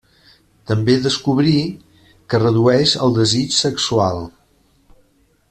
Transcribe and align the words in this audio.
També 0.69 0.95
descobrí 1.03 1.53
que 2.33 2.41
redueix 2.45 2.95
el 3.09 3.15
desig 3.19 3.55
sexual. 3.59 4.27